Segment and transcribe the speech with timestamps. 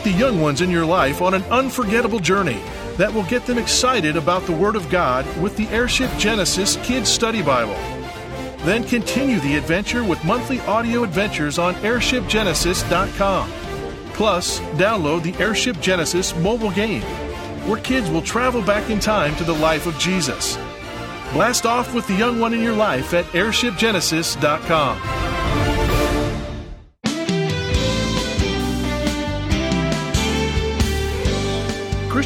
[0.00, 2.58] Take the young ones in your life on an unforgettable journey
[2.96, 7.10] that will get them excited about the Word of God with the Airship Genesis Kids
[7.10, 7.74] Study Bible.
[8.64, 13.50] Then continue the adventure with monthly audio adventures on airshipgenesis.com.
[14.14, 17.02] Plus, download the Airship Genesis mobile game,
[17.68, 20.56] where kids will travel back in time to the life of Jesus.
[21.34, 25.19] Blast off with the young one in your life at airshipgenesis.com.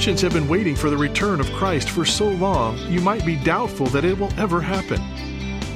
[0.04, 3.36] Christians have been waiting for the return of Christ for so long, you might be
[3.36, 5.00] doubtful that it will ever happen.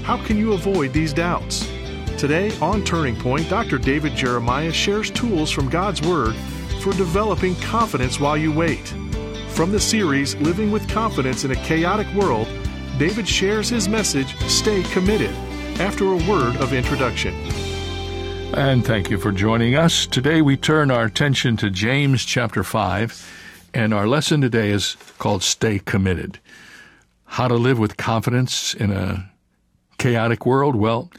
[0.05, 1.67] How can you avoid these doubts?
[2.19, 3.79] Today on Turning Point, Dr.
[3.79, 6.35] David Jeremiah shares tools from God's Word
[6.83, 8.89] for developing confidence while you wait.
[9.49, 12.49] From the series Living with Confidence in a Chaotic World,
[12.99, 15.35] David shares his message, Stay Committed,
[15.81, 17.33] after a word of introduction.
[18.53, 20.07] And thank you for joining us.
[20.07, 23.38] Today we turn our attention to James chapter 5,
[23.75, 26.39] and our lesson today is called Stay Committed.
[27.25, 29.31] How to live with confidence in a
[29.99, 30.75] chaotic world?
[30.77, 31.11] Well,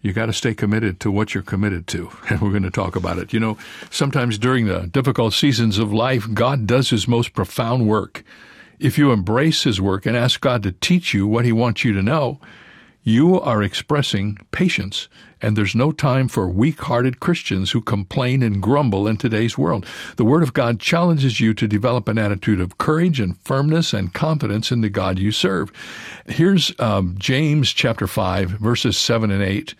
[0.00, 2.10] you got to stay committed to what you're committed to.
[2.30, 3.32] And we're going to talk about it.
[3.32, 3.58] You know,
[3.90, 8.24] sometimes during the difficult seasons of life, God does his most profound work.
[8.78, 11.92] If you embrace his work and ask God to teach you what he wants you
[11.94, 12.40] to know,
[13.08, 15.08] you are expressing patience,
[15.40, 19.86] and there's no time for weak hearted Christians who complain and grumble in today's world.
[20.16, 24.12] The Word of God challenges you to develop an attitude of courage and firmness and
[24.12, 25.72] confidence in the God you serve.
[26.26, 29.74] Here's um, James chapter 5, verses 7 and 8,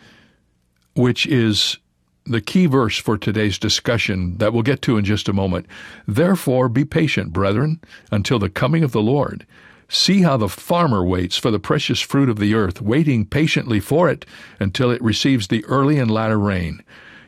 [0.94, 1.76] which is
[2.24, 5.66] the key verse for today's discussion that we'll get to in just a moment.
[6.06, 9.46] Therefore, be patient, brethren, until the coming of the Lord.
[9.88, 14.10] See how the farmer waits for the precious fruit of the earth, waiting patiently for
[14.10, 14.26] it
[14.60, 16.82] until it receives the early and latter rain.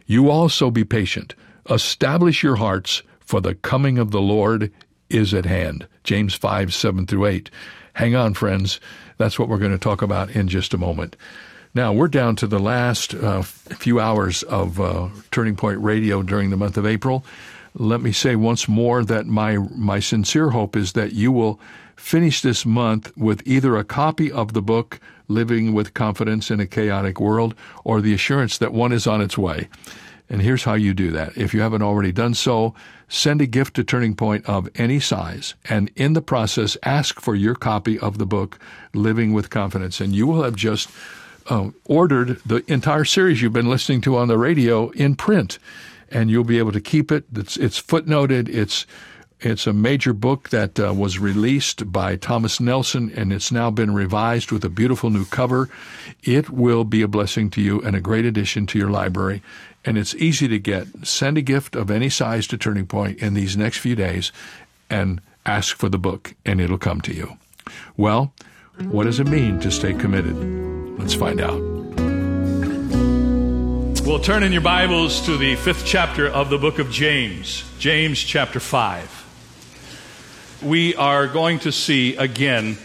[0.07, 1.35] You also be patient.
[1.71, 4.73] Establish your hearts, for the coming of the Lord
[5.09, 5.87] is at hand.
[6.05, 7.51] James 5, 7 through 8.
[7.95, 8.81] Hang on, friends.
[9.17, 11.17] That's what we're going to talk about in just a moment.
[11.75, 16.51] Now, we're down to the last uh, few hours of uh, Turning Point Radio during
[16.51, 17.25] the month of April.
[17.75, 21.61] Let me say once more that my, my sincere hope is that you will
[22.01, 26.67] finish this month with either a copy of the book, Living with Confidence in a
[26.67, 29.69] Chaotic World, or the assurance that one is on its way.
[30.29, 31.37] And here's how you do that.
[31.37, 32.75] If you haven't already done so,
[33.09, 37.35] send a gift to Turning Point of any size, and in the process, ask for
[37.35, 38.59] your copy of the book,
[38.95, 40.89] Living with Confidence, and you will have just
[41.49, 45.59] uh, ordered the entire series you've been listening to on the radio in print,
[46.11, 47.25] and you'll be able to keep it.
[47.35, 48.49] It's, it's footnoted.
[48.49, 48.87] It's
[49.43, 53.95] it's a major book that uh, was released by Thomas Nelson and it's now been
[53.95, 55.71] revised with a beautiful new cover.
[56.23, 59.43] It will be a blessing to you and a great addition to your library.
[59.85, 61.07] And it's easy to get.
[61.07, 64.31] Send a gift of any size to Turning Point in these next few days
[64.91, 67.39] and ask for the book, and it'll come to you.
[67.97, 68.35] Well,
[68.91, 70.37] what does it mean to stay committed?
[70.99, 71.61] Let's find out.
[74.05, 78.19] We'll turn in your Bibles to the fifth chapter of the book of James, James
[78.19, 79.20] chapter 5
[80.63, 82.77] we are going to see again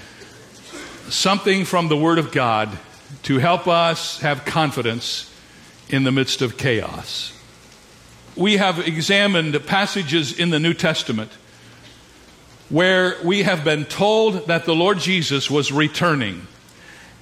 [1.09, 2.69] something from the Word of God
[3.23, 5.31] to help us have confidence
[5.89, 7.33] in the midst of chaos.
[8.35, 11.31] We have examined passages in the New Testament
[12.69, 16.47] where we have been told that the Lord Jesus was returning.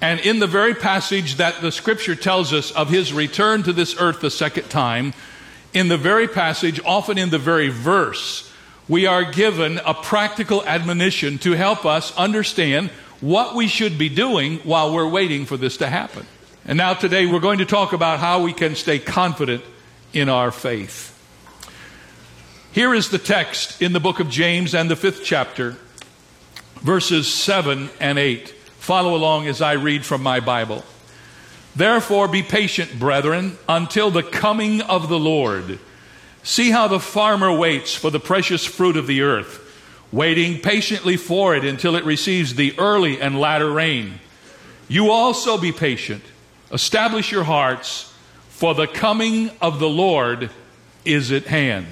[0.01, 3.95] And in the very passage that the scripture tells us of his return to this
[3.99, 5.13] earth the second time,
[5.73, 8.52] in the very passage, often in the very verse,
[8.88, 12.89] we are given a practical admonition to help us understand
[13.21, 16.25] what we should be doing while we're waiting for this to happen.
[16.66, 19.63] And now, today, we're going to talk about how we can stay confident
[20.13, 21.09] in our faith.
[22.73, 25.77] Here is the text in the book of James and the fifth chapter,
[26.75, 28.50] verses 7 and 8.
[28.79, 30.83] Follow along as I read from my Bible.
[31.75, 35.79] Therefore, be patient, brethren, until the coming of the Lord.
[36.44, 39.62] See how the farmer waits for the precious fruit of the earth,
[40.12, 44.19] waiting patiently for it until it receives the early and latter rain.
[44.90, 46.22] You also be patient.
[46.72, 48.13] Establish your hearts,
[48.50, 50.50] for the coming of the Lord
[51.06, 51.88] is at hand.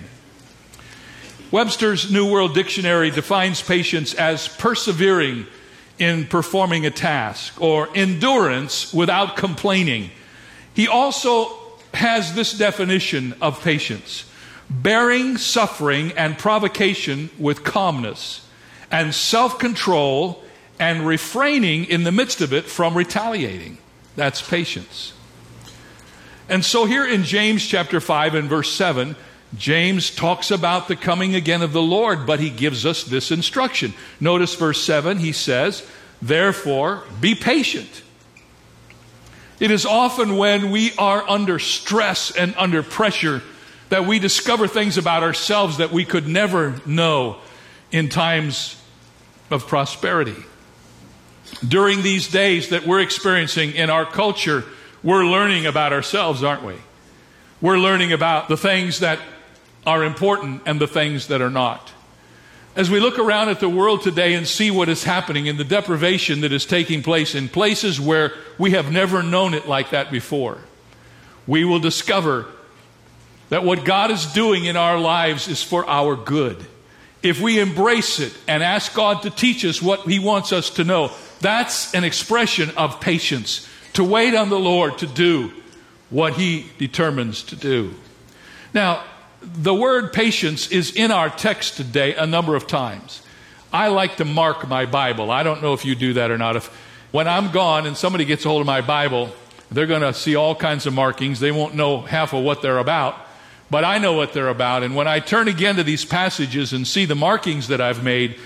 [1.49, 5.47] Webster's New World Dictionary defines patience as persevering
[5.97, 10.11] in performing a task or endurance without complaining.
[10.73, 11.57] He also
[11.93, 14.25] has this definition of patience
[14.71, 18.47] bearing suffering and provocation with calmness,
[18.89, 20.43] and self control
[20.79, 23.77] and refraining in the midst of it from retaliating.
[24.15, 25.13] That's patience.
[26.49, 29.15] And so here in James chapter 5 and verse 7,
[29.55, 33.93] James talks about the coming again of the Lord, but he gives us this instruction.
[34.19, 35.85] Notice verse 7, he says,
[36.21, 38.03] Therefore, be patient.
[39.59, 43.43] It is often when we are under stress and under pressure
[43.91, 47.35] that we discover things about ourselves that we could never know
[47.91, 48.81] in times
[49.49, 50.37] of prosperity.
[51.67, 54.63] During these days that we're experiencing in our culture,
[55.03, 56.75] we're learning about ourselves, aren't we?
[57.59, 59.19] We're learning about the things that
[59.85, 61.91] are important and the things that are not.
[62.77, 65.65] As we look around at the world today and see what is happening in the
[65.65, 70.09] deprivation that is taking place in places where we have never known it like that
[70.09, 70.59] before,
[71.45, 72.47] we will discover
[73.51, 76.65] that what God is doing in our lives is for our good.
[77.21, 80.85] If we embrace it and ask God to teach us what He wants us to
[80.85, 81.11] know,
[81.41, 83.67] that's an expression of patience.
[83.93, 85.51] To wait on the Lord to do
[86.09, 87.93] what He determines to do.
[88.73, 89.03] Now,
[89.41, 93.21] the word patience is in our text today a number of times.
[93.73, 95.29] I like to mark my Bible.
[95.29, 96.55] I don't know if you do that or not.
[96.55, 96.67] If
[97.11, 99.29] when I'm gone and somebody gets a hold of my Bible,
[99.69, 101.41] they're going to see all kinds of markings.
[101.41, 103.27] They won't know half of what they're about,
[103.71, 104.83] but I know what they're about.
[104.83, 108.37] And when I turn again to these passages and see the markings that I've made,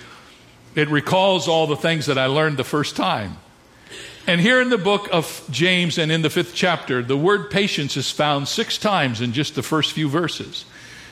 [0.76, 3.38] it recalls all the things that I learned the first time.
[4.28, 7.98] And here in the book of James and in the fifth chapter, the word patience
[7.98, 10.66] is found six times in just the first few verses.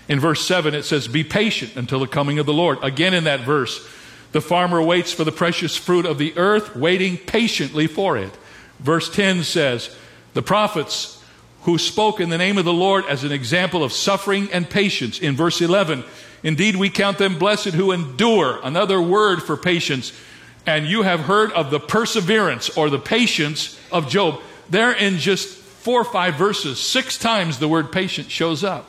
[0.08, 2.78] In verse 7, it says, Be patient until the coming of the Lord.
[2.84, 3.88] Again, in that verse,
[4.32, 8.36] the farmer waits for the precious fruit of the earth, waiting patiently for it.
[8.80, 9.96] Verse 10 says,
[10.34, 11.23] The prophets
[11.64, 15.20] who spoke in the name of the Lord as an example of suffering and patience.
[15.20, 16.04] In verse 11,
[16.44, 20.12] Indeed, we count them blessed who endure, another word for patience.
[20.66, 24.42] And you have heard of the perseverance or the patience of Job.
[24.70, 28.88] There, in just four or five verses, six times the word patient shows up.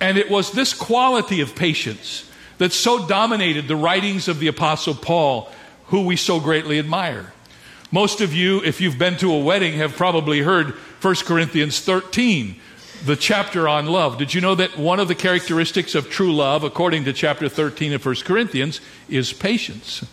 [0.00, 4.94] And it was this quality of patience that so dominated the writings of the Apostle
[4.94, 5.50] Paul,
[5.86, 7.32] who we so greatly admire.
[7.90, 10.74] Most of you, if you've been to a wedding, have probably heard
[11.06, 12.56] 1 Corinthians 13,
[13.04, 14.18] the chapter on love.
[14.18, 17.92] Did you know that one of the characteristics of true love, according to chapter 13
[17.92, 20.04] of 1 Corinthians, is patience?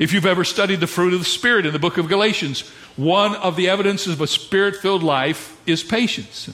[0.00, 3.36] If you've ever studied the fruit of the Spirit in the book of Galatians, one
[3.36, 6.50] of the evidences of a spirit filled life is patience.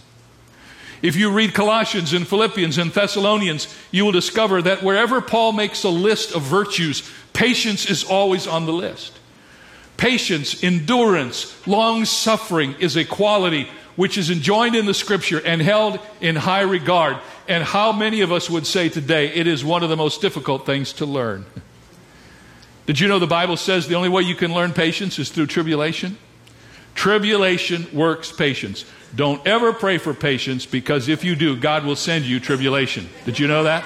[1.01, 5.85] If you read Colossians and Philippians and Thessalonians, you will discover that wherever Paul makes
[5.85, 9.19] a list of virtues, patience is always on the list.
[9.97, 15.99] Patience, endurance, long suffering is a quality which is enjoined in the scripture and held
[16.21, 17.17] in high regard.
[17.49, 20.67] And how many of us would say today it is one of the most difficult
[20.67, 21.47] things to learn?
[22.85, 25.47] Did you know the Bible says the only way you can learn patience is through
[25.47, 26.19] tribulation?
[26.95, 28.85] Tribulation works patience.
[29.15, 33.09] Don't ever pray for patience because if you do, God will send you tribulation.
[33.25, 33.85] Did you know that?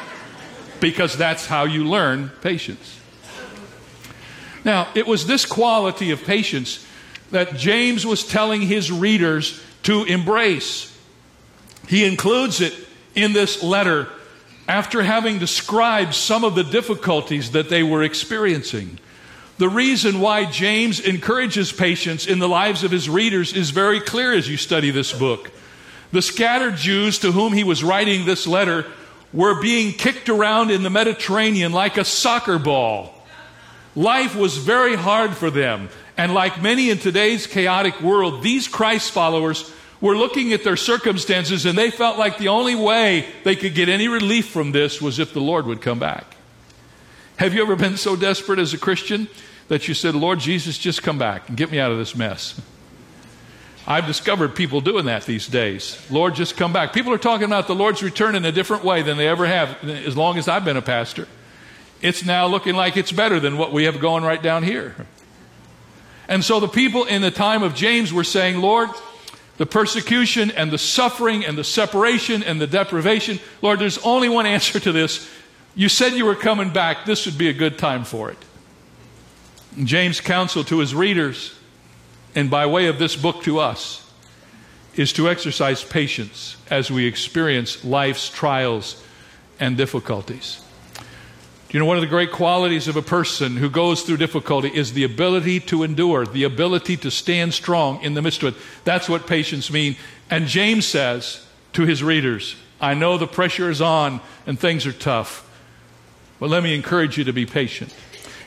[0.80, 2.99] Because that's how you learn patience.
[4.70, 6.86] Now, it was this quality of patience
[7.32, 10.96] that James was telling his readers to embrace.
[11.88, 12.72] He includes it
[13.16, 14.06] in this letter
[14.68, 19.00] after having described some of the difficulties that they were experiencing.
[19.58, 24.32] The reason why James encourages patience in the lives of his readers is very clear
[24.32, 25.50] as you study this book.
[26.12, 28.86] The scattered Jews to whom he was writing this letter
[29.32, 33.16] were being kicked around in the Mediterranean like a soccer ball.
[33.96, 35.88] Life was very hard for them.
[36.16, 41.66] And like many in today's chaotic world, these Christ followers were looking at their circumstances
[41.66, 45.18] and they felt like the only way they could get any relief from this was
[45.18, 46.36] if the Lord would come back.
[47.36, 49.28] Have you ever been so desperate as a Christian
[49.70, 52.60] that you said, Lord Jesus, just come back and get me out of this mess.
[53.86, 55.96] I've discovered people doing that these days.
[56.10, 56.92] Lord, just come back.
[56.92, 59.82] People are talking about the Lord's return in a different way than they ever have
[59.84, 61.28] as long as I've been a pastor.
[62.00, 64.94] It's now looking like it's better than what we have going right down here.
[66.28, 68.88] And so the people in the time of James were saying, Lord,
[69.58, 74.46] the persecution and the suffering and the separation and the deprivation, Lord, there's only one
[74.46, 75.28] answer to this.
[75.74, 77.04] You said you were coming back.
[77.04, 78.38] This would be a good time for it.
[79.84, 81.54] James' counsel to his readers,
[82.34, 84.08] and by way of this book to us,
[84.94, 89.02] is to exercise patience as we experience life's trials
[89.60, 90.62] and difficulties.
[91.72, 94.92] You know, one of the great qualities of a person who goes through difficulty is
[94.92, 98.62] the ability to endure, the ability to stand strong in the midst of it.
[98.84, 99.96] That's what patience means.
[100.30, 104.92] And James says to his readers, I know the pressure is on and things are
[104.92, 105.48] tough,
[106.40, 107.94] but let me encourage you to be patient.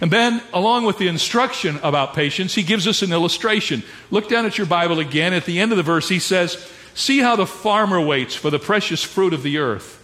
[0.02, 3.84] And then, along with the instruction about patience, he gives us an illustration.
[4.12, 5.32] Look down at your Bible again.
[5.34, 8.60] At the end of the verse, he says, See how the farmer waits for the
[8.60, 10.03] precious fruit of the earth,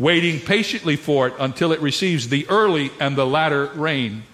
[0.00, 4.24] waiting patiently for it until it receives the early and the latter rain.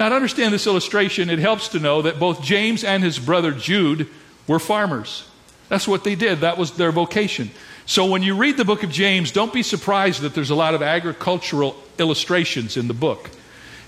[0.00, 3.52] Now, to understand this illustration, it helps to know that both James and his brother
[3.52, 4.08] Jude
[4.48, 5.28] were farmers.
[5.68, 7.50] That's what they did, that was their vocation.
[7.84, 10.74] So, when you read the book of James, don't be surprised that there's a lot
[10.74, 13.30] of agricultural illustrations in the book.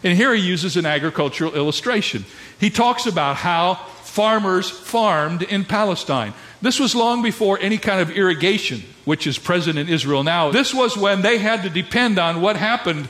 [0.04, 2.24] And here he uses an agricultural illustration.
[2.60, 6.34] He talks about how farmers farmed in Palestine.
[6.60, 10.50] This was long before any kind of irrigation, which is present in Israel now.
[10.50, 13.08] This was when they had to depend on what happened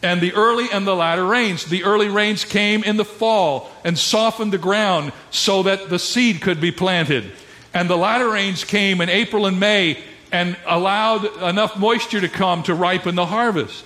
[0.00, 1.64] and the early and the latter rains.
[1.64, 6.40] The early rains came in the fall and softened the ground so that the seed
[6.40, 7.32] could be planted.
[7.74, 12.62] And the latter rains came in April and May and allowed enough moisture to come
[12.62, 13.84] to ripen the harvest.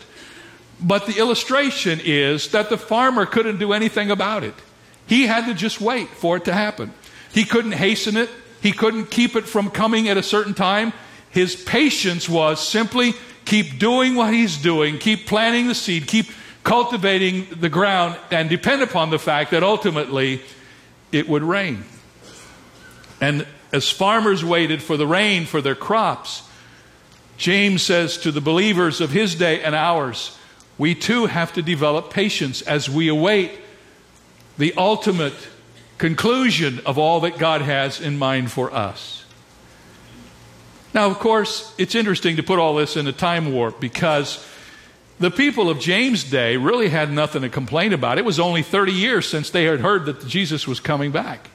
[0.82, 4.54] But the illustration is that the farmer couldn't do anything about it.
[5.06, 6.92] He had to just wait for it to happen.
[7.32, 8.28] He couldn't hasten it,
[8.60, 10.92] he couldn't keep it from coming at a certain time.
[11.34, 13.12] His patience was simply
[13.44, 16.26] keep doing what he's doing, keep planting the seed, keep
[16.62, 20.40] cultivating the ground, and depend upon the fact that ultimately
[21.10, 21.84] it would rain.
[23.20, 26.48] And as farmers waited for the rain for their crops,
[27.36, 30.38] James says to the believers of his day and ours,
[30.78, 33.50] we too have to develop patience as we await
[34.56, 35.34] the ultimate
[35.98, 39.23] conclusion of all that God has in mind for us.
[40.94, 44.46] Now, of course, it's interesting to put all this in a time warp because
[45.18, 48.16] the people of James' day really had nothing to complain about.
[48.18, 51.50] It was only 30 years since they had heard that Jesus was coming back.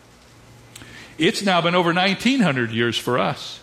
[1.17, 3.61] It's now been over 1900 years for us.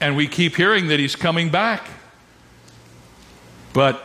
[0.00, 1.86] And we keep hearing that he's coming back.
[3.74, 3.96] But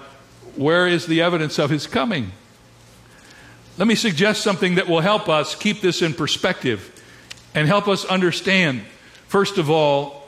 [0.55, 2.31] where is the evidence of his coming?
[3.77, 6.89] Let me suggest something that will help us keep this in perspective
[7.55, 8.81] and help us understand,
[9.27, 10.22] first of all,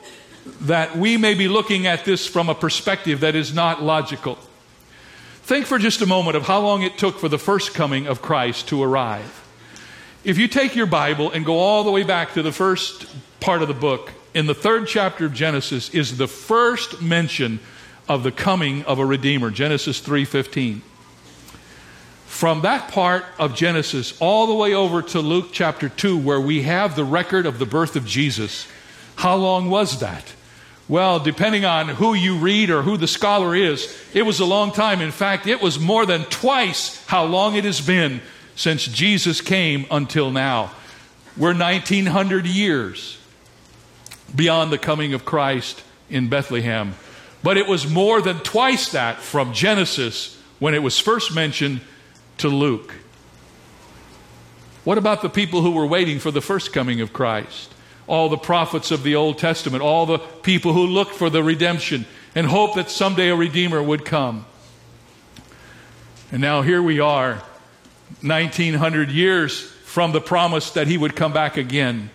[0.62, 4.38] that we may be looking at this from a perspective that is not logical.
[5.42, 8.22] Think for just a moment of how long it took for the first coming of
[8.22, 9.44] Christ to arrive.
[10.24, 13.06] If you take your Bible and go all the way back to the first
[13.38, 17.60] part of the book, in the third chapter of Genesis is the first mention
[18.08, 20.82] of the coming of a redeemer, Genesis 3:15.
[22.26, 26.62] From that part of Genesis all the way over to Luke chapter 2 where we
[26.62, 28.66] have the record of the birth of Jesus.
[29.16, 30.34] How long was that?
[30.88, 34.70] Well, depending on who you read or who the scholar is, it was a long
[34.70, 35.00] time.
[35.00, 38.20] In fact, it was more than twice how long it has been
[38.54, 40.70] since Jesus came until now.
[41.36, 43.18] We're 1900 years
[44.34, 46.94] beyond the coming of Christ in Bethlehem.
[47.42, 51.80] But it was more than twice that from Genesis when it was first mentioned
[52.38, 52.94] to Luke.
[54.84, 57.72] What about the people who were waiting for the first coming of Christ?
[58.06, 62.06] All the prophets of the Old Testament, all the people who looked for the redemption
[62.34, 64.46] and hoped that someday a Redeemer would come.
[66.30, 67.42] And now here we are,
[68.20, 72.10] 1900 years from the promise that he would come back again.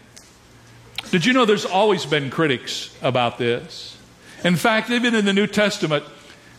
[1.10, 3.98] Did you know there's always been critics about this?
[4.44, 6.04] In fact, even in the New Testament,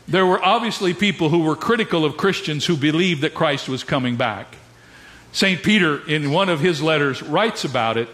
[0.09, 4.17] there were obviously people who were critical of Christians who believed that Christ was coming
[4.17, 4.57] back.
[5.33, 5.63] St.
[5.63, 8.09] Peter, in one of his letters, writes about it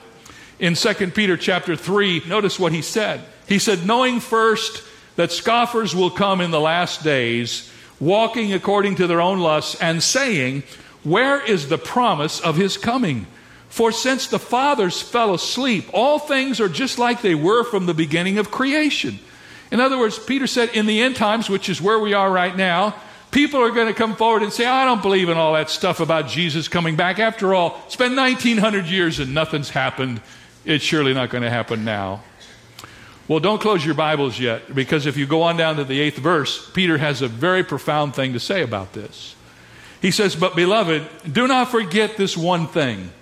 [0.58, 3.20] in 2 Peter chapter 3, notice what he said.
[3.46, 4.82] He said, Knowing first
[5.16, 10.02] that scoffers will come in the last days, walking according to their own lusts, and
[10.02, 10.62] saying,
[11.04, 13.26] Where is the promise of his coming?
[13.68, 17.94] For since the fathers fell asleep, all things are just like they were from the
[17.94, 19.18] beginning of creation.
[19.70, 22.56] In other words, Peter said, in the end times, which is where we are right
[22.56, 22.94] now,
[23.30, 26.00] people are going to come forward and say, I don't believe in all that stuff
[26.00, 27.18] about Jesus coming back.
[27.18, 30.22] After all, it's been 1900 years and nothing's happened.
[30.68, 32.22] It's surely not going to happen now.
[33.26, 36.18] Well, don't close your Bibles yet, because if you go on down to the eighth
[36.18, 39.34] verse, Peter has a very profound thing to say about this.
[40.02, 43.12] He says, But beloved, do not forget this one thing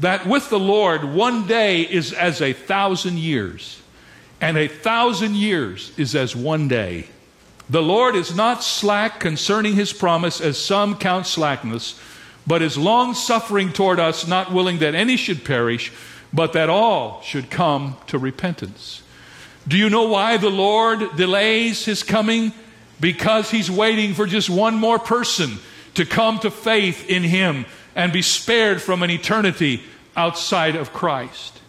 [0.00, 3.80] that with the Lord, one day is as a thousand years,
[4.38, 7.06] and a thousand years is as one day.
[7.70, 11.98] The Lord is not slack concerning his promise, as some count slackness,
[12.46, 15.90] but is long suffering toward us, not willing that any should perish
[16.32, 19.02] but that all should come to repentance.
[19.66, 22.52] Do you know why the Lord delays his coming?
[23.00, 25.58] Because he's waiting for just one more person
[25.94, 29.82] to come to faith in him and be spared from an eternity
[30.16, 31.60] outside of Christ.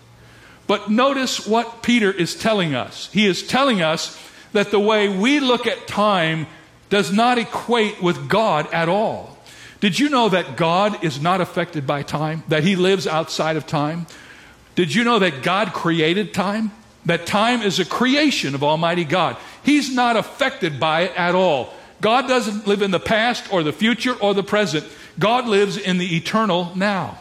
[0.65, 3.10] But notice what Peter is telling us.
[3.12, 4.20] He is telling us
[4.53, 6.48] that the way we look at time
[6.89, 9.38] does not equate with God at all.
[9.82, 12.43] Did you know that God is not affected by time?
[12.48, 14.08] That he lives outside of time?
[14.75, 16.72] Did you know that God created time?
[17.06, 19.38] That time is a creation of Almighty God.
[19.63, 21.74] He's not affected by it at all.
[22.01, 24.86] God doesn't live in the past or the future or the present.
[25.20, 27.18] God lives in the eternal now.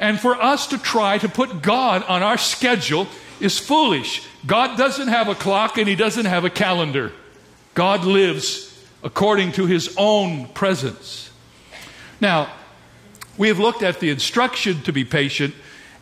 [0.00, 3.06] And for us to try to put God on our schedule
[3.40, 4.26] is foolish.
[4.46, 7.12] God doesn't have a clock and He doesn't have a calendar.
[7.74, 8.70] God lives
[9.02, 11.30] according to His own presence.
[12.20, 12.50] Now,
[13.36, 15.54] we have looked at the instruction to be patient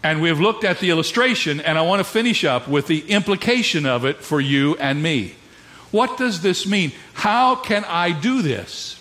[0.03, 3.01] and we have looked at the illustration, and I want to finish up with the
[3.11, 5.35] implication of it for you and me.
[5.91, 6.93] What does this mean?
[7.13, 9.01] How can I do this?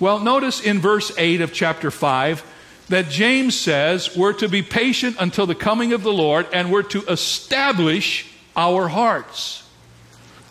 [0.00, 2.44] Well, notice in verse 8 of chapter 5
[2.88, 6.84] that James says we're to be patient until the coming of the Lord and we're
[6.84, 8.26] to establish
[8.56, 9.68] our hearts.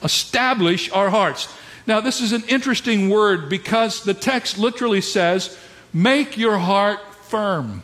[0.03, 1.51] Establish our hearts.
[1.87, 5.57] Now, this is an interesting word because the text literally says,
[5.93, 7.81] make your heart firm.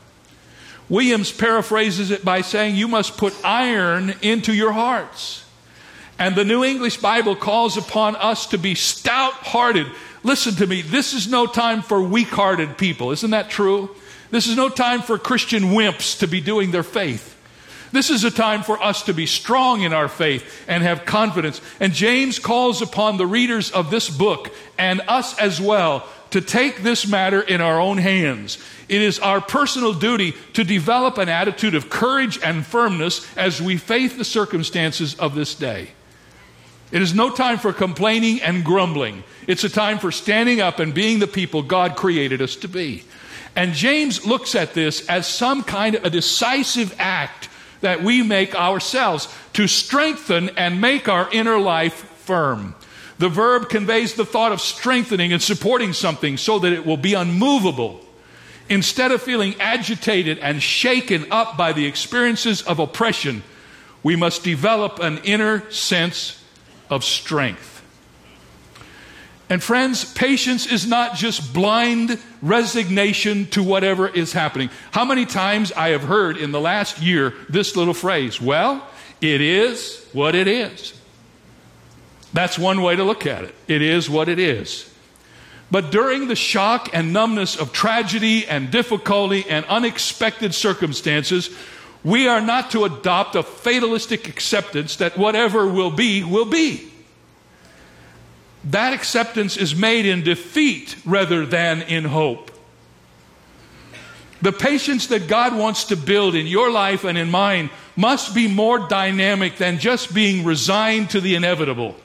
[0.90, 5.46] Williams paraphrases it by saying, You must put iron into your hearts.
[6.20, 9.88] And the New English Bible calls upon us to be stout hearted.
[10.24, 13.12] Listen to me, this is no time for weak hearted people.
[13.12, 13.90] Isn't that true?
[14.32, 17.33] This is no time for Christian wimps to be doing their faith.
[17.94, 21.62] This is a time for us to be strong in our faith and have confidence.
[21.80, 26.82] And James calls upon the readers of this book and us as well to take
[26.82, 28.58] this matter in our own hands.
[28.90, 33.78] It is our personal duty to develop an attitude of courage and firmness as we
[33.78, 35.90] face the circumstances of this day.
[36.92, 39.24] It is no time for complaining and grumbling.
[39.46, 43.04] It's a time for standing up and being the people God created us to be.
[43.56, 47.50] And James looks at this as some kind of a decisive act
[47.84, 52.76] that we make ourselves to strengthen and make our inner life firm.
[53.20, 57.14] The verb conveys the thought of strengthening and supporting something so that it will be
[57.14, 58.02] unmovable.
[58.70, 63.44] Instead of feeling agitated and shaken up by the experiences of oppression,
[64.02, 66.44] we must develop an inner sense
[66.90, 67.73] of strength.
[69.54, 74.72] And friends, patience is not just blind resignation to whatever is happening.
[74.90, 78.84] How many times I have heard in the last year this little phrase, well,
[79.22, 81.00] it is what it is.
[82.34, 83.54] That's one way to look at it.
[83.68, 84.92] It is what it is.
[85.70, 91.56] But during the shock and numbness of tragedy and difficulty and unexpected circumstances,
[92.04, 96.90] we are not to adopt a fatalistic acceptance that whatever will be, will be.
[98.66, 102.52] That acceptance is made in defeat rather than in hope.
[104.42, 108.48] The patience that God wants to build in your life and in mine must be
[108.48, 111.96] more dynamic than just being resigned to the inevitable.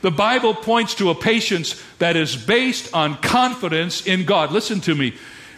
[0.00, 4.52] The Bible points to a patience that is based on confidence in God.
[4.52, 5.14] Listen to me.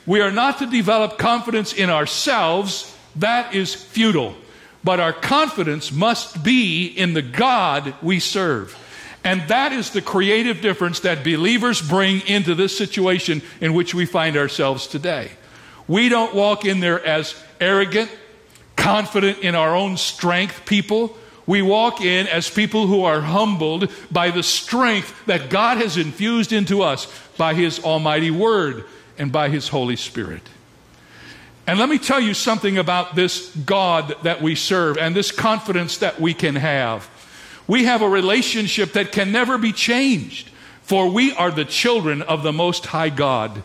[0.06, 4.36] We are not to develop confidence in ourselves, that is futile.
[4.84, 8.78] But our confidence must be in the God we serve.
[9.26, 14.06] And that is the creative difference that believers bring into this situation in which we
[14.06, 15.32] find ourselves today.
[15.88, 18.08] We don't walk in there as arrogant,
[18.76, 21.16] confident in our own strength people.
[21.44, 26.52] We walk in as people who are humbled by the strength that God has infused
[26.52, 28.84] into us by His Almighty Word
[29.18, 30.42] and by His Holy Spirit.
[31.66, 35.98] And let me tell you something about this God that we serve and this confidence
[35.98, 37.10] that we can have.
[37.66, 40.50] We have a relationship that can never be changed,
[40.82, 43.62] for we are the children of the Most High God.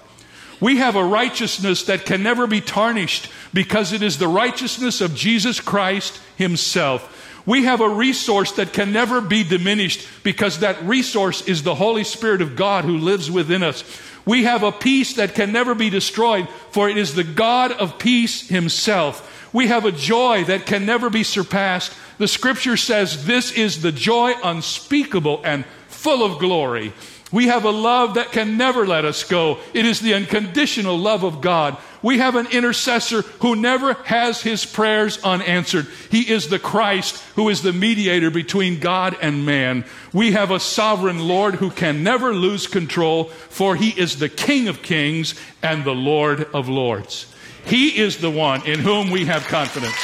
[0.59, 5.15] We have a righteousness that can never be tarnished because it is the righteousness of
[5.15, 7.17] Jesus Christ Himself.
[7.45, 12.03] We have a resource that can never be diminished because that resource is the Holy
[12.03, 13.83] Spirit of God who lives within us.
[14.25, 17.97] We have a peace that can never be destroyed, for it is the God of
[17.97, 19.27] peace Himself.
[19.53, 21.93] We have a joy that can never be surpassed.
[22.17, 26.93] The scripture says this is the joy unspeakable and full of glory.
[27.31, 29.59] We have a love that can never let us go.
[29.73, 31.77] It is the unconditional love of God.
[32.01, 35.87] We have an intercessor who never has his prayers unanswered.
[36.09, 39.85] He is the Christ who is the mediator between God and man.
[40.11, 44.67] We have a sovereign Lord who can never lose control, for he is the King
[44.67, 47.30] of kings and the Lord of lords.
[47.65, 49.95] He is the one in whom we have confidence.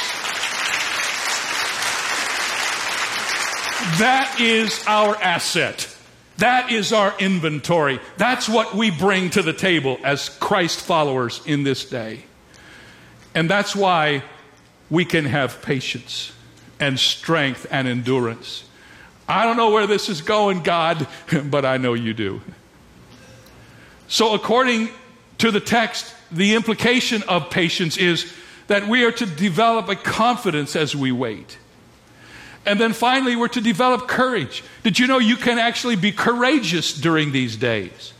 [3.98, 5.94] That is our asset.
[6.38, 8.00] That is our inventory.
[8.16, 12.22] That's what we bring to the table as Christ followers in this day.
[13.34, 14.22] And that's why
[14.88, 16.32] we can have patience
[16.78, 18.64] and strength and endurance.
[19.28, 21.06] I don't know where this is going, God,
[21.44, 22.40] but I know you do.
[24.06, 24.88] So, according
[25.38, 28.32] to the text, the implication of patience is
[28.66, 31.58] that we are to develop a confidence as we wait.
[32.66, 34.62] And then finally, we're to develop courage.
[34.82, 38.12] Did you know you can actually be courageous during these days?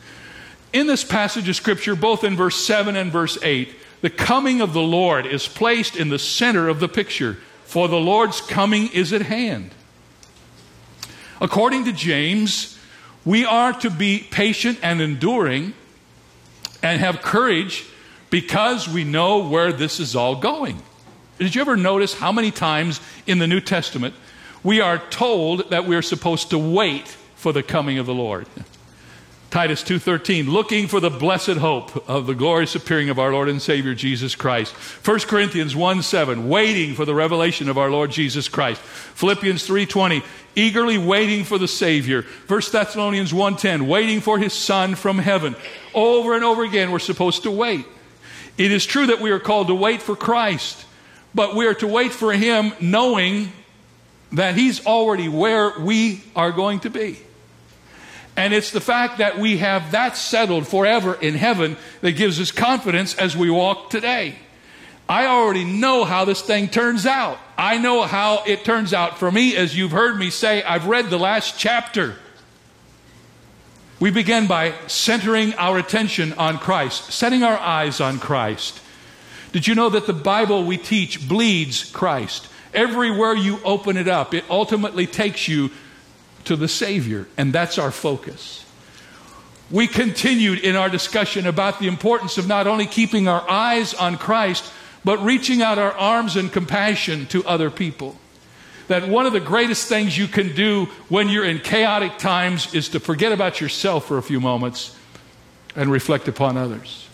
[0.73, 4.73] In this passage of Scripture, both in verse 7 and verse 8, the coming of
[4.73, 9.13] the Lord is placed in the center of the picture, for the Lord's coming is
[9.13, 9.71] at hand.
[11.41, 12.79] According to James,
[13.25, 15.75] we are to be patient and enduring
[16.83, 17.85] and have courage
[18.31, 20.83] because we know where this is all going.
[21.39, 24.15] Did you ever notice how many times in the New Testament
[24.63, 28.47] we are told that we're supposed to wait for the coming of the Lord?
[29.51, 33.63] Titus 2:13 looking for the blessed hope of the glorious appearing of our Lord and
[33.63, 34.75] Savior Jesus Christ.
[35.03, 38.83] 1 Corinthians 1:7 waiting for the revelation of our Lord Jesus Christ.
[38.83, 40.23] Philippians 3:20
[40.55, 42.27] eagerly waiting for the Savior.
[42.47, 45.57] 1 Thessalonians 1:10 waiting for his son from heaven.
[45.95, 47.87] Over and over again we're supposed to wait.
[48.59, 50.85] It is true that we are called to wait for Christ,
[51.35, 53.53] but we are to wait for him knowing
[54.33, 57.19] that he's already where we are going to be.
[58.37, 62.51] And it's the fact that we have that settled forever in heaven that gives us
[62.51, 64.37] confidence as we walk today.
[65.09, 67.39] I already know how this thing turns out.
[67.57, 71.11] I know how it turns out for me, as you've heard me say, I've read
[71.11, 72.17] the last chapter.
[74.01, 78.81] We begin by centering our attention on Christ, setting our eyes on Christ.
[79.51, 82.49] Did you know that the Bible we teach bleeds Christ?
[82.73, 85.71] Everywhere you open it up, it ultimately takes you
[86.45, 88.65] to the Savior, and that's our focus.
[89.71, 94.17] We continued in our discussion about the importance of not only keeping our eyes on
[94.17, 94.73] Christ,
[95.05, 98.17] but reaching out our arms in compassion to other people.
[98.89, 102.89] That one of the greatest things you can do when you're in chaotic times is
[102.91, 104.97] to forget about yourself for a few moments
[105.77, 107.07] and reflect upon others.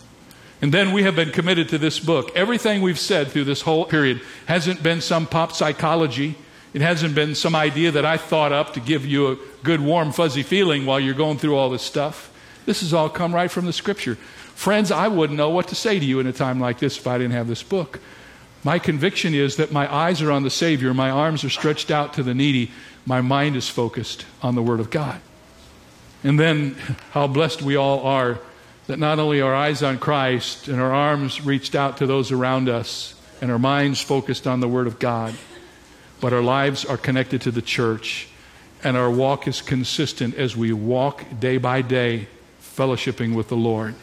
[0.61, 2.31] And then we have been committed to this book.
[2.35, 6.35] Everything we've said through this whole period hasn't been some pop psychology
[6.75, 10.11] it hasn't been some idea that I thought up to give you a good, warm,
[10.11, 12.29] fuzzy feeling while you're going through all this stuff.
[12.65, 14.15] This has all come right from the scripture.
[14.15, 17.07] Friends, I wouldn't know what to say to you in a time like this if
[17.07, 18.01] I didn't have this book.
[18.65, 22.15] My conviction is that my eyes are on the Savior, my arms are stretched out
[22.15, 22.71] to the needy,
[23.05, 25.21] my mind is focused on the Word of God.
[26.21, 26.75] And then
[27.11, 28.39] how blessed we all are
[28.87, 32.67] that not only our eyes on Christ and our arms reached out to those around
[32.67, 35.33] us and our minds focused on the Word of God
[36.25, 38.27] but our lives are connected to the church,
[38.83, 42.27] and our walk is consistent as we walk day by day,
[42.61, 43.95] fellowshipping with the Lord.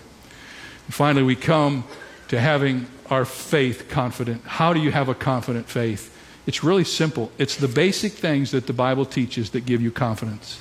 [0.87, 1.85] And finally, we come
[2.29, 4.43] to having our faith confident.
[4.45, 6.09] How do you have a confident faith?
[6.47, 7.31] It's really simple.
[7.39, 10.61] It's the basic things that the Bible teaches that give you confidence.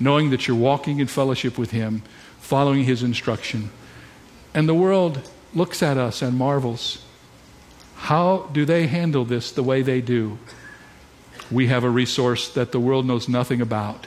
[0.00, 2.02] Knowing that you're walking in fellowship with Him,
[2.40, 3.70] following His instruction.
[4.52, 7.04] And the world looks at us and marvels.
[7.96, 10.38] How do they handle this the way they do?
[11.50, 14.06] we have a resource that the world knows nothing about.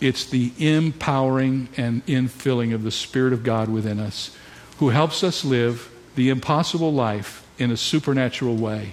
[0.00, 4.36] It's the empowering and infilling of the Spirit of God within us,
[4.78, 8.92] who helps us live the impossible life in a supernatural way.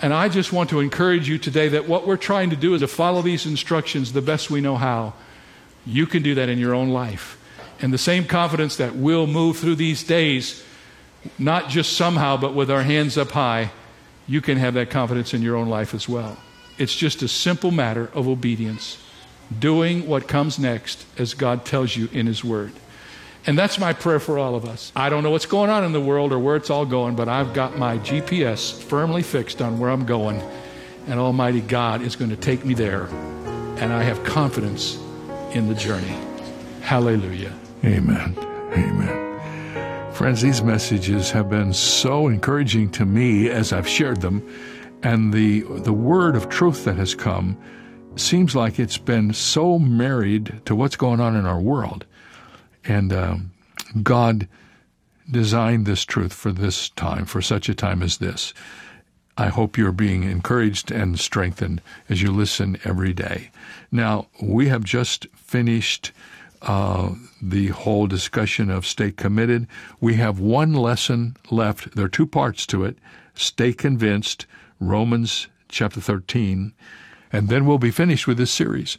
[0.00, 2.80] And I just want to encourage you today that what we're trying to do is
[2.80, 5.14] to follow these instructions the best we know how.
[5.86, 7.38] You can do that in your own life.
[7.80, 10.62] And the same confidence that we'll move through these days,
[11.38, 13.70] not just somehow, but with our hands up high,
[14.26, 16.36] you can have that confidence in your own life as well.
[16.78, 18.98] It's just a simple matter of obedience,
[19.56, 22.72] doing what comes next as God tells you in His Word.
[23.46, 24.92] And that's my prayer for all of us.
[24.94, 27.28] I don't know what's going on in the world or where it's all going, but
[27.28, 30.40] I've got my GPS firmly fixed on where I'm going,
[31.08, 33.06] and Almighty God is going to take me there.
[33.78, 34.96] And I have confidence
[35.54, 36.16] in the journey.
[36.82, 37.52] Hallelujah.
[37.84, 38.36] Amen.
[38.72, 40.12] Amen.
[40.12, 44.46] Friends, these messages have been so encouraging to me as I've shared them.
[45.02, 47.58] And the, the word of truth that has come
[48.14, 52.06] seems like it's been so married to what's going on in our world.
[52.84, 53.52] And um,
[54.02, 54.48] God
[55.30, 58.52] designed this truth for this time, for such a time as this.
[59.36, 63.50] I hope you're being encouraged and strengthened as you listen every day.
[63.90, 66.12] Now, we have just finished
[66.60, 69.66] uh, the whole discussion of stay committed.
[70.00, 71.94] We have one lesson left.
[71.96, 72.98] There are two parts to it.
[73.34, 74.46] Stay convinced
[74.78, 76.72] Romans chapter 13,
[77.32, 78.98] and then we'll be finished with this series.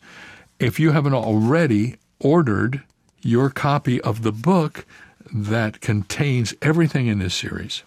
[0.59, 2.81] If you haven't already ordered
[3.23, 4.85] your copy of the book
[5.33, 7.83] that contains everything in this series,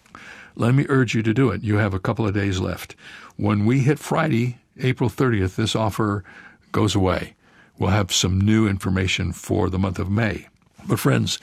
[0.55, 1.63] let me urge you to do it.
[1.63, 2.95] You have a couple of days left.
[3.35, 6.23] When we hit Friday, April 30th, this offer
[6.71, 7.35] goes away.
[7.77, 10.47] We'll have some new information for the month of May.
[10.87, 11.37] But, friends,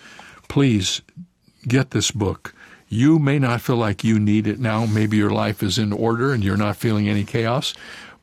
[0.49, 1.01] please
[1.67, 2.55] get this book
[2.89, 4.87] You may not feel like you need it now.
[4.87, 7.75] Maybe your life is in order and you're not feeling any chaos.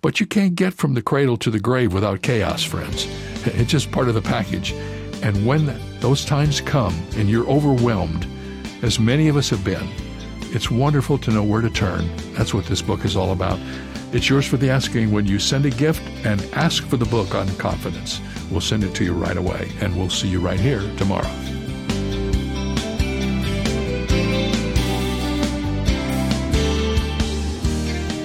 [0.02, 3.08] But you can't get from the cradle to the grave without chaos, friends.
[3.46, 4.74] It's just part of the package.
[5.22, 8.26] And when those times come and you're overwhelmed,
[8.82, 9.88] as many of us have been,
[10.54, 12.10] it's wonderful to know where to turn.
[12.34, 13.60] That's what this book is all about.
[14.14, 17.36] It's yours for the asking when you send a gift and ask for the book
[17.36, 18.20] on confidence.
[18.50, 21.30] We'll send it to you right away, and we'll see you right here tomorrow.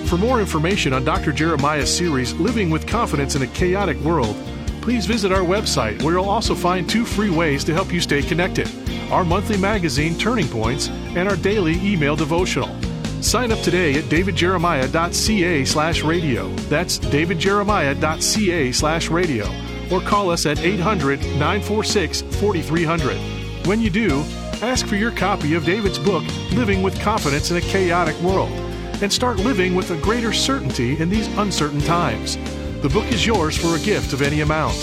[0.07, 1.33] For more information on Dr.
[1.33, 4.37] Jeremiah's series, Living with Confidence in a Chaotic World,
[4.87, 8.23] please visit our website where you'll also find two free ways to help you stay
[8.23, 8.71] connected
[9.11, 12.69] our monthly magazine, Turning Points, and our daily email devotional.
[13.21, 16.49] Sign up today at davidjeremiah.ca slash radio.
[16.69, 19.47] That's davidjeremiah.ca slash radio.
[19.93, 23.67] Or call us at 800 946 4300.
[23.67, 24.21] When you do,
[24.63, 28.51] ask for your copy of David's book, Living with Confidence in a Chaotic World,
[29.03, 32.39] and start living with a greater certainty in these uncertain times.
[32.87, 34.77] The book is yours for a gift of any amount.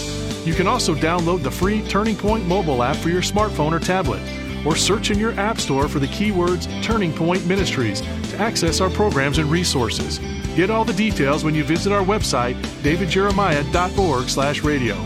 [0.43, 4.21] You can also download the free Turning Point mobile app for your smartphone or tablet,
[4.65, 8.89] or search in your app store for the keywords Turning Point Ministries to access our
[8.89, 10.19] programs and resources.
[10.53, 14.97] Get all the details when you visit our website, davidjeremiah.org/radio.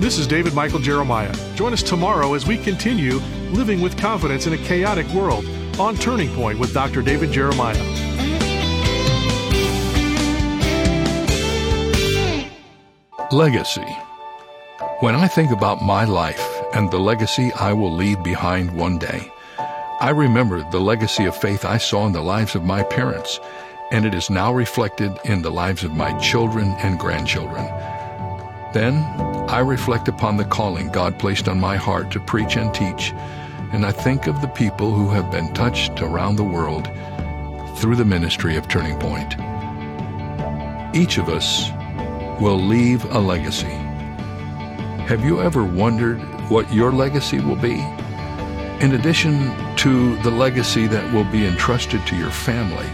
[0.00, 1.34] This is David Michael Jeremiah.
[1.54, 5.44] Join us tomorrow as we continue living with confidence in a chaotic world
[5.78, 7.02] on Turning Point with Dr.
[7.02, 8.01] David Jeremiah.
[13.32, 13.96] Legacy.
[15.00, 19.32] When I think about my life and the legacy I will leave behind one day,
[20.00, 23.40] I remember the legacy of faith I saw in the lives of my parents,
[23.90, 27.64] and it is now reflected in the lives of my children and grandchildren.
[28.74, 28.96] Then
[29.48, 33.12] I reflect upon the calling God placed on my heart to preach and teach,
[33.72, 36.84] and I think of the people who have been touched around the world
[37.78, 39.36] through the ministry of Turning Point.
[40.94, 41.70] Each of us
[42.40, 43.76] will leave a legacy.
[45.06, 46.18] Have you ever wondered
[46.48, 47.80] what your legacy will be?
[48.80, 52.86] In addition to the legacy that will be entrusted to your family,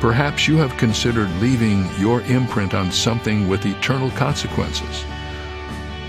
[0.00, 5.04] perhaps you have considered leaving your imprint on something with eternal consequences.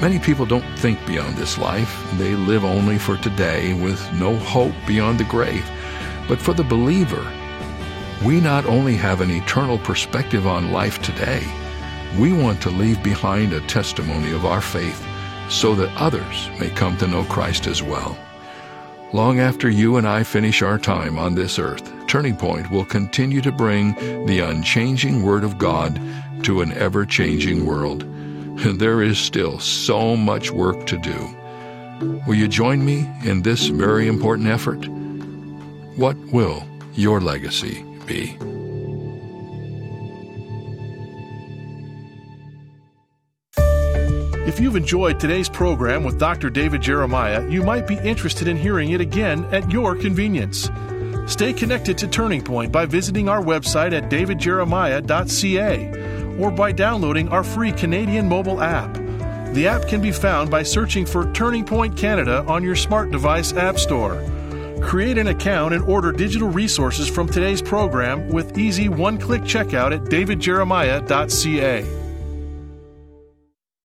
[0.01, 2.03] Many people don't think beyond this life.
[2.17, 5.65] They live only for today with no hope beyond the grave.
[6.27, 7.31] But for the believer,
[8.25, 11.43] we not only have an eternal perspective on life today,
[12.17, 15.03] we want to leave behind a testimony of our faith
[15.49, 18.17] so that others may come to know Christ as well.
[19.13, 23.41] Long after you and I finish our time on this earth, Turning Point will continue
[23.41, 23.93] to bring
[24.25, 25.99] the unchanging Word of God
[26.43, 28.03] to an ever changing world.
[28.03, 32.23] And there is still so much work to do.
[32.27, 34.85] Will you join me in this very important effort?
[35.95, 38.37] What will your legacy be?
[44.53, 46.51] If you've enjoyed today's program with Dr.
[46.51, 50.69] David Jeremiah, you might be interested in hearing it again at your convenience.
[51.25, 57.43] Stay connected to Turning Point by visiting our website at davidjeremiah.ca or by downloading our
[57.43, 58.93] free Canadian mobile app.
[59.55, 63.53] The app can be found by searching for Turning Point Canada on your smart device
[63.53, 64.23] app store.
[64.83, 69.95] Create an account and order digital resources from today's program with easy one click checkout
[69.95, 72.02] at davidjeremiah.ca.